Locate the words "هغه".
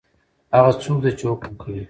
0.55-0.71